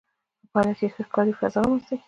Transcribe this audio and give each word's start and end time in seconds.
په 0.41 0.45
پایله 0.53 0.73
کې 0.79 0.87
ښه 0.93 1.03
کاري 1.13 1.33
فضا 1.39 1.59
رامنځته 1.61 1.91
کیږي. 1.95 1.99